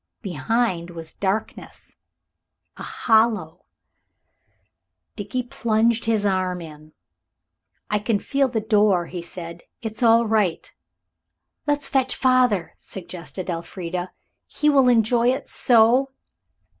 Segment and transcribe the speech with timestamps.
[0.23, 1.93] Behind was darkness,
[2.75, 3.65] a hollow
[5.15, 6.93] Dickie plunged his arm in.
[7.87, 10.73] "I can feel the door," he said; "it's all right."
[11.67, 14.09] "Let's fetch father," suggested Elfrida;
[14.47, 16.09] "he will enjoy it so."